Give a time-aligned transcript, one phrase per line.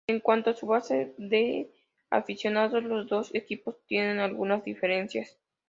[0.07, 1.69] En cuanto a su base de
[2.09, 5.37] aficionados, los dos equipos tienen algunas diferencias.